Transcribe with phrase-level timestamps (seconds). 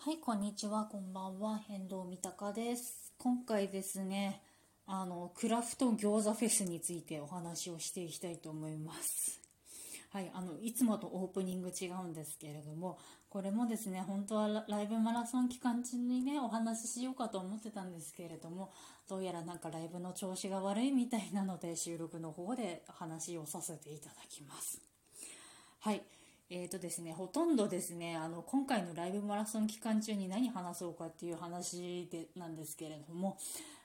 [0.00, 3.12] はい、こんにちは、こんばんは、変動三鷹です。
[3.18, 4.40] 今回ですね、
[4.86, 9.40] あの、クラフト餃子フェスについてお話をしていきたいと思います。
[10.10, 12.96] はい、あの、いつもとオープニング違うんですけれども、
[13.28, 18.72] これもですね、本当はライブマラソン期間中にね、お話ししようかと思ってたんですけれども、
[19.08, 24.80] どうやらなんかライブの調子が悪いみたいなので、収録の方で話をさせていただきます。
[25.80, 26.02] はい。
[26.50, 33.36] えーとですね、ほとんどですね、あの、今回のライブマラソン期間中に何話そうかっていう話で、なんですけれども、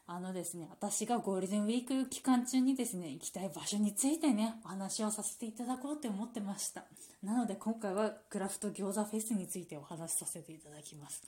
[0.07, 6.85] あのですね、私がゴールデンウィーク期間中にですね、行きたい場所についてね、お話をさせていただこうって思ってました。
[7.21, 11.21] なので今回はクラフト餃子フェスについてお話しさせていただきます。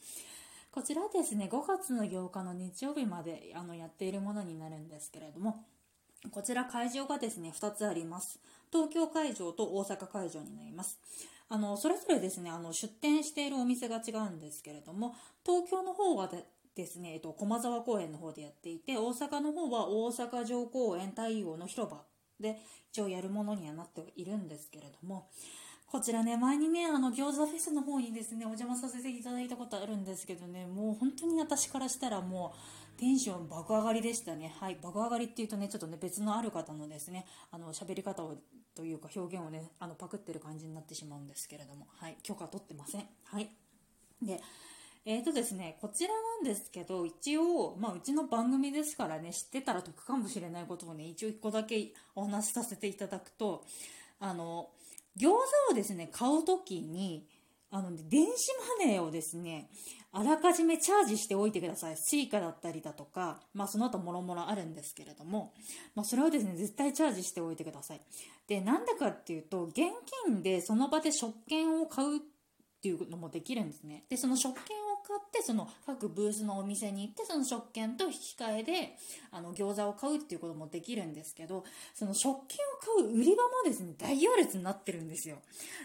[0.71, 5.65] こちらですね、5月の8日の日曜日まであのやっているものになるんですけれども、
[6.31, 8.39] こちら会場がですね、2つあります。
[8.71, 10.99] 東京会場と大阪会場になります。
[11.49, 16.29] あの、それぞれですね、あの、出店しているお店が違うんですけれども、東京の方は
[16.75, 22.03] ですね、えっと、駒沢公園の方でやっていて、大阪の方は大阪城公園太陽の広場
[22.39, 22.57] で
[22.91, 25.29] 一応やるものにはなっているんですけれども、
[25.87, 32.57] こちらね、前にね、あの、餃子フェスの方にですね、お邪魔させていただいたことあるんですけどね、もう本当に私からしたらもう、
[32.97, 34.53] テンション爆上がりでしたね。
[34.59, 34.77] はい。
[34.81, 38.35] 爆上がりっていうとね、ちょっとね、別のある方のですね、あの、喋り方を、
[38.75, 42.17] というか表現をね、あの、パクってる感じになってしまうんですけれども、はい。
[42.23, 43.05] 許可取ってません。
[43.25, 43.49] はい。
[44.21, 44.41] で、
[45.05, 53.63] えーとですね、こちらなんですけど、一応、まあ、うちの番組ですからね、知ってたら得かもしれないことをね、一応1個だけお話しさせていただくと、
[54.19, 54.69] あの、
[55.17, 55.33] 餃子
[55.71, 57.27] をですね、買うときに、
[57.75, 59.69] あの、電子マネーをですね、
[60.13, 61.97] あらかじめチャージしておいてください。
[61.97, 65.53] suica だったりだとか、まあその後もろもろあるんですけれども、
[65.93, 68.01] まあそれをですね、絶対チャージしておいてください。
[68.47, 69.89] で、なんだかっていうと、現
[70.25, 72.19] 金でその場で食券を買うっ
[72.81, 74.05] ていうのもできるんですね。
[74.07, 74.77] で、その食券
[75.07, 78.97] 買ってその各ブースのお店に行ってその食券と引き換えで
[79.31, 81.63] あの餃子を買うっていうこともできるんですけど
[81.93, 82.57] その食券
[82.97, 85.37] を買う売り場もですね大行列になってるんですよ。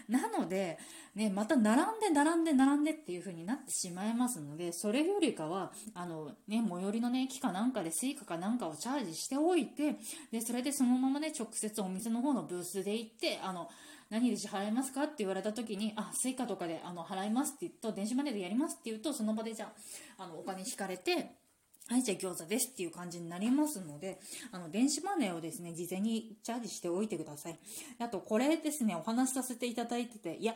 [0.09, 0.77] なので、
[1.15, 9.95] ね、また並んで並んで並んでっていう風になってしまいますのでそれよりかはあの、ね、最寄りの、ね、駅かなんかで Suica かなんかをチャージしておいて
[10.31, 13.69] でそれでそのままね直接お店の方のブースで行ってあの
[14.11, 15.03] 何で支払いますか？
[15.03, 19.71] って言われた時に、あ、 Suica とかであの払いますって言うと、電子マネーでやりますって言うと、その場でじゃ
[20.19, 21.39] あ、あの、お金引かれて、
[21.87, 24.19] はい、じゃあ餃子ですっていう感じになりますので、
[24.51, 27.59] あの、電子マネーをですね、事前にチャージしておいてください。
[27.99, 30.55] あと、これですね、お話しさせていただいてて、いや、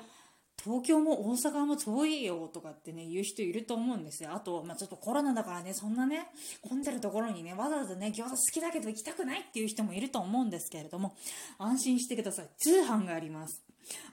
[0.65, 4.31] 東京も大阪も遠いよとかってね、言う人いると思うんですよ。
[4.33, 6.25] あと、まあ、ちょっとコロナだからね、そんなね、
[6.67, 11.15] 混んでるところにね、わざわざね、餃子好きだけど行きたくないっていう人もいると思うんですけれども、
[11.59, 12.49] 安心してください。
[12.57, 13.61] 通販があります。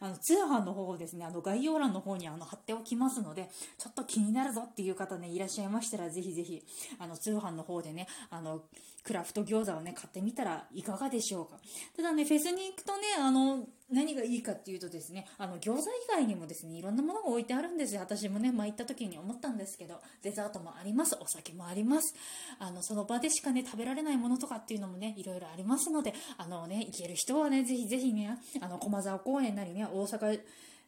[0.00, 6.62] あの、通販の方をですね、あの、概要欄の方にあの、貼っておきますので、ちょっと気になるぞっていう方ね、いらっしゃいましたら、ぜひぜひ、
[6.98, 8.62] あの、通販の方でね、あの、
[9.04, 11.58] クラフト餃子をね、買ってみたらいかがでしょうか。
[11.96, 18.00] ただね、フェスに行くとね、あの、何がいいかっていうとですね、あの、餃子以外にもですね、いろんなものが置いてあるんですよ。
[18.00, 21.16] 私もね、まあ、行った時に思ったんですけど、デザートもあります。
[21.20, 22.14] お酒もあります。
[22.58, 30.40] あの、その場でしかね、食べられないものとかっていうのもね、いろいろありますので、あのね、行ける人はね、ぜひぜひね、あの、駒沢公園なりね、大阪、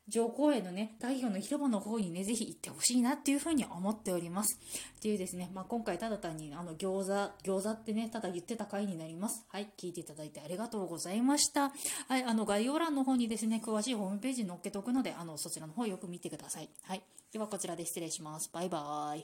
[0.07, 4.59] 上公園のね、太陽の広場の方にね、ぜひ行ってほしいなっていうふうに思っております。
[4.99, 9.47] っていうですね、まあ、今回ただ単にあの餃子、餃子ってね、ただ言ってた回になります。
[9.49, 11.73] はい、聞いていただいてありがとうございました。
[12.09, 16.69] はい、あの概要欄の方にですね、詳しいホームページに載っけておくので、あの、そちらの方よく見てください。
[16.83, 17.03] はい。
[17.33, 18.51] ではこちらで失礼します。
[18.53, 19.23] バイバーイ。